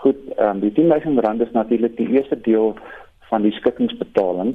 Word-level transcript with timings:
Goed, 0.00 0.16
ehm 0.36 0.48
um, 0.48 0.60
die 0.60 0.72
10000 0.72 1.18
rand 1.18 1.40
is 1.40 1.50
natuurlik 1.52 1.96
die 1.96 2.08
eerste 2.08 2.40
deel 2.40 2.76
van 3.30 3.42
die 3.42 3.52
skikkingsbetaling 3.52 4.54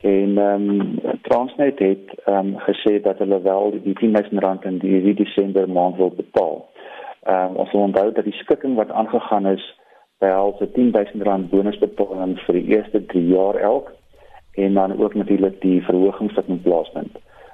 en 0.00 0.38
ehm 0.38 0.70
um, 0.70 0.98
Transnet 1.22 1.78
het 1.78 2.14
ehm 2.24 2.38
um, 2.38 2.58
gesê 2.58 3.00
dat 3.02 3.18
hulle 3.18 3.42
wel 3.42 3.70
die 3.70 3.94
10000 3.94 4.42
rand 4.42 4.64
in 4.64 4.78
die, 4.78 5.14
Desember 5.14 5.68
maand 5.68 5.96
wil 5.96 6.10
betaal. 6.16 6.68
Ehm 7.22 7.50
um, 7.50 7.56
ons 7.56 7.72
onthou 7.72 8.12
dat 8.12 8.24
die 8.24 8.40
skikking 8.40 8.74
wat 8.74 8.90
aangegaan 8.90 9.46
is 9.46 9.64
behels 10.18 10.60
'n 10.60 10.72
10000 10.72 11.22
rand 11.22 11.50
bonusbetaling 11.50 12.38
vir 12.46 12.54
die 12.54 12.66
eerste 12.76 13.06
3 13.06 13.26
jaar 13.26 13.54
elk 13.54 13.92
en 14.54 14.74
dan 14.74 14.98
ook 15.02 15.14
natuurlik 15.14 15.60
die 15.60 15.82
verhogings 15.82 16.34
wat 16.34 16.46
in 16.46 16.62
plaas 16.62 16.90
vind. 16.92 17.12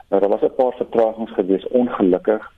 Nou 0.09 0.21
daar 0.21 0.31
was 0.31 0.43
'n 0.43 0.55
paar 0.57 0.73
vertragings 0.73 1.33
gewees 1.33 1.69
ongelukkig 1.69 2.53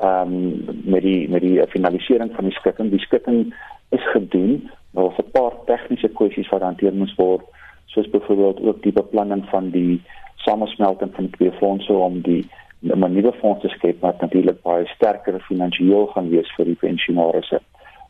ehm 0.00 0.34
um, 0.34 0.64
met 0.84 1.02
die 1.02 1.28
met 1.28 1.40
die 1.40 1.66
finalisering 1.66 2.34
van 2.34 2.44
die 2.44 2.58
skikking. 2.58 2.90
Die 2.90 3.06
skikking 3.06 3.54
is 3.88 4.10
gedoen, 4.10 4.70
maar 4.90 5.04
was 5.04 5.18
'n 5.18 5.30
paar 5.30 5.52
tegniese 5.64 6.08
kwessies 6.08 6.48
wat 6.48 6.62
hanteer 6.62 6.94
moes 6.94 7.14
word 7.14 7.42
soos 7.86 8.10
byvoorbeeld 8.10 8.60
ook 8.62 8.82
die 8.82 8.92
beplanning 8.92 9.44
van 9.48 9.70
die 9.70 10.02
samesmelting 10.34 11.14
van 11.14 11.30
twee 11.30 11.52
fondse 11.52 11.92
om 11.92 12.20
die 12.20 12.48
'n 12.80 13.12
nuwe 13.12 13.32
fonds 13.32 13.60
te 13.60 13.68
skep 13.68 14.00
wat 14.00 14.20
natuurlik 14.20 14.62
baie 14.62 14.86
sterker 14.86 15.40
finansiëel 15.40 16.06
gaan 16.06 16.28
wees 16.28 16.54
vir 16.56 16.64
die 16.64 16.74
pensionaarsse. 16.74 17.60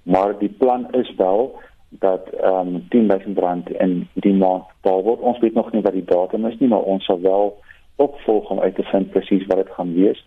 Maar 0.03 0.39
die 0.39 0.49
plan 0.49 0.93
is 0.93 1.15
wel 1.17 1.59
dat 1.89 2.29
ehm 2.29 2.75
um, 2.75 2.87
10000 2.89 3.39
rand 3.39 3.71
in 3.71 4.09
die 4.13 4.35
maand 4.35 4.65
betaal 4.83 5.03
word. 5.03 5.21
Ons 5.21 5.39
weet 5.39 5.55
nog 5.55 5.73
nie 5.73 5.83
wat 5.83 5.93
die 5.93 6.05
datum 6.05 6.47
is 6.47 6.59
nie, 6.59 6.69
maar 6.69 6.83
ons 6.83 7.05
sal 7.05 7.21
wel 7.21 7.57
opvolg 7.97 8.51
om 8.51 8.61
uit 8.61 8.75
te 8.75 8.83
vind 8.83 9.11
presies 9.11 9.47
wat 9.47 9.57
dit 9.57 9.71
gaan 9.71 9.95
wees. 9.95 10.27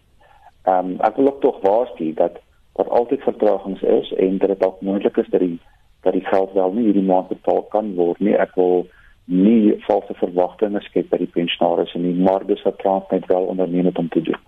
Ehm 0.63 0.85
um, 0.85 0.95
ek 0.99 1.15
wil 1.15 1.27
ook 1.27 1.41
tog 1.41 1.61
waarsku 1.61 2.13
dat 2.13 2.39
dat 2.79 2.89
altyd 2.89 3.21
vertragings 3.27 3.81
is 3.81 4.13
en 4.13 4.37
dat 4.37 4.47
dit 4.53 4.59
dalk 4.59 4.81
moontlik 4.81 5.17
is 5.17 5.27
dat 5.29 5.39
die 5.39 5.59
dat 6.01 6.13
die 6.15 6.25
geld 6.25 6.53
wel 6.55 6.71
nie 6.71 6.85
hierdie 6.87 7.03
maand 7.03 7.27
betaal 7.27 7.65
kan 7.73 7.91
word 7.95 8.19
nie. 8.23 8.37
Ek 8.39 8.53
wil 8.55 8.85
nie 9.25 9.75
valse 9.83 10.15
verwagtinge 10.21 10.79
skep 10.85 11.09
by 11.11 11.19
die 11.19 11.33
pensionaars 11.33 11.91
nie, 11.99 12.13
maar 12.15 12.45
dis 12.47 12.63
wat 12.63 12.79
Transnet 12.79 13.27
wel 13.27 13.49
onderneem 13.51 13.89
het 13.91 13.99
om 13.99 14.07
te 14.09 14.21
doen. 14.29 14.39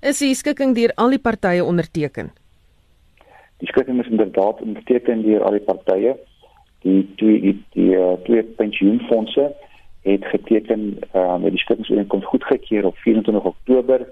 Is 0.00 0.22
die 0.24 0.32
skikking 0.34 0.72
deur 0.78 0.94
al 0.96 1.12
die 1.12 1.20
partye 1.20 1.64
onderteken? 1.64 2.32
Die 3.60 3.68
skikking 3.68 4.00
is 4.00 4.08
inderdaad 4.08 4.64
onderteken 4.64 5.22
deur 5.22 5.44
al 5.44 5.58
die 5.58 5.66
partye. 5.68 6.16
Die 6.82 7.04
twee 7.20 7.40
die, 7.44 7.54
die 7.76 7.92
uh, 7.94 8.16
twee 8.24 8.42
pensioenfonde 8.42 9.52
het 10.08 10.24
geteken 10.32 10.88
uh, 11.12 11.36
met 11.36 11.52
die 11.54 11.60
skikkingsooreenkoms 11.62 12.26
goedgekeur 12.32 12.88
op 12.88 12.96
24 13.04 13.44
Oktober 13.44 14.08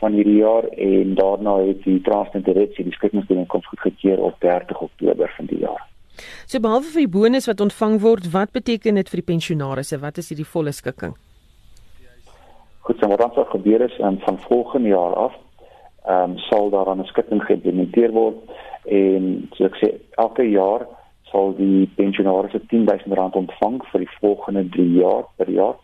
van 0.00 0.16
hierdie 0.16 0.40
jaar 0.40 0.64
en 0.64 1.14
daarna 1.14 1.56
het 1.66 1.82
die 1.84 2.00
Transnet 2.06 2.44
direksie 2.44 2.84
die 2.84 2.96
skikkingsooreenkoms 2.96 3.66
goedgekeur 3.72 4.22
op 4.30 4.40
30 4.40 4.80
Oktober 4.80 5.32
van 5.36 5.50
die 5.52 5.60
jaar. 5.64 5.82
So 6.46 6.60
behalwe 6.60 6.92
vir 6.94 7.04
die 7.04 7.12
bonus 7.18 7.48
wat 7.48 7.60
ontvang 7.60 8.00
word, 8.04 8.30
wat 8.32 8.52
beteken 8.56 9.00
dit 9.00 9.12
vir 9.12 9.22
die 9.22 9.28
pensionaarsse? 9.32 10.00
Wat 10.00 10.18
is 10.20 10.32
hierdie 10.32 10.48
volle 10.48 10.72
skikking? 10.76 11.14
Goed, 12.86 12.98
so 13.00 13.08
wat 13.12 13.20
dan 13.20 13.46
gebeur 13.52 13.84
is 13.86 13.98
um, 14.00 14.18
van 14.24 14.40
volgende 14.48 14.88
jaar 14.88 15.14
af, 15.28 15.36
ehm 16.08 16.30
um, 16.30 16.38
sal 16.48 16.70
daar 16.70 16.88
'n 16.96 17.04
skikking 17.04 17.42
geïmplementeer 17.44 18.12
word 18.12 18.36
en 18.84 19.48
so 19.52 19.64
ek 19.64 19.76
sê 19.76 19.88
elke 20.16 20.42
jaar 20.48 20.86
sal 21.30 21.54
die 21.56 21.86
pensionaarsse 21.96 22.60
10000 22.72 23.14
rand 23.18 23.36
ontvang 23.36 23.80
vir 23.92 24.00
die 24.00 24.14
volgende 24.20 24.64
3 24.68 24.92
jaar 25.02 25.24
per 25.36 25.50
jaar 25.50 25.76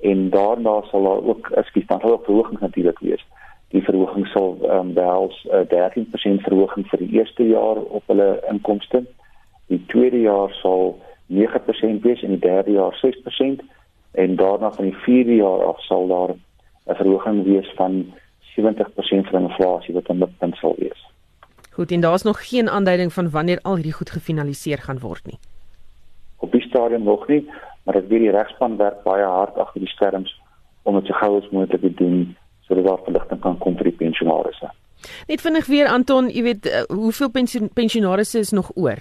en 0.00 0.30
daarna 0.30 0.82
sal 0.90 1.02
daar 1.02 1.22
ook 1.30 1.50
ekskuus 1.50 1.86
dan 1.86 2.00
sal 2.00 2.12
ook 2.12 2.24
verhogings 2.24 2.60
natuurlik 2.60 2.98
wees. 2.98 3.24
Die 3.68 3.82
verhoging 3.82 4.26
sal 4.26 4.56
ehm 4.62 4.78
um, 4.78 4.94
behels 4.94 5.36
'n 5.44 5.66
uh, 5.72 5.94
13% 6.38 6.46
verhoging 6.48 6.86
vir 6.88 6.98
die 6.98 7.12
eerste 7.18 7.44
jaar 7.48 7.76
op 7.76 8.02
hulle 8.06 8.40
inkomste 8.50 9.04
Die 9.68 9.84
tweede 9.86 10.20
jaar 10.20 10.52
sal 10.62 10.98
9% 11.26 12.00
wees 12.02 12.22
en 12.22 12.28
die 12.28 12.38
derde 12.38 12.70
jaar 12.70 13.00
6% 13.04 13.64
en 14.10 14.36
daarna 14.36 14.70
van 14.72 14.84
die 14.84 14.96
vierde 15.04 15.34
jaar 15.34 15.64
af 15.64 15.80
sal 15.84 16.06
daar 16.08 16.32
'n 16.86 16.94
verhoging 16.94 17.44
wees 17.44 17.72
van 17.76 18.14
70% 18.56 19.28
vir 19.28 19.40
inflasie 19.40 19.94
wat 19.94 20.06
dan 20.06 20.32
punt 20.38 20.56
sal 20.56 20.74
wees. 20.78 21.00
Goed, 21.72 21.90
en 21.90 22.00
daar's 22.00 22.22
nog 22.22 22.48
geen 22.48 22.68
aanduiding 22.68 23.12
van 23.12 23.30
wanneer 23.30 23.58
al 23.62 23.74
hierdie 23.74 23.92
goed 23.92 24.10
gefinaliseer 24.10 24.78
gaan 24.78 24.98
word 24.98 25.26
nie. 25.26 25.38
Op 26.36 26.52
die 26.52 26.62
stadium 26.62 27.02
nog 27.02 27.28
nie, 27.28 27.50
maar 27.82 27.94
ek 27.94 28.08
weet 28.08 28.20
die 28.20 28.30
regspan 28.30 28.76
werk 28.76 29.02
baie 29.02 29.24
hard 29.24 29.56
agter 29.56 29.80
die 29.80 29.88
skerms 29.88 30.40
om 30.82 30.94
dit 30.94 31.06
so 31.06 31.12
gou 31.12 31.36
as 31.36 31.50
moontlik 31.50 31.80
te 31.80 31.94
doen 31.94 32.36
sodat 32.68 32.84
daar 32.84 33.04
verligting 33.04 33.40
kan 33.40 33.58
kom 33.58 33.76
vir 33.76 33.90
die 33.90 33.98
pensionaarsse. 34.04 34.70
Net 35.28 35.40
vinnig 35.40 35.66
weer 35.66 35.86
Anton, 35.86 36.30
jy 36.30 36.42
weet 36.42 36.66
uh, 36.66 36.82
hoeveel 36.88 37.30
pensionaarsse 37.74 38.38
is 38.38 38.50
nog 38.50 38.70
oor? 38.74 38.98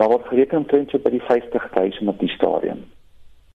Daar 0.00 0.08
word 0.08 0.26
gereken 0.26 0.58
omtrent 0.58 0.90
so 0.90 0.98
by 0.98 1.12
die 1.12 1.22
50000 1.28 2.08
op 2.08 2.18
die 2.18 2.32
stadium. 2.32 2.84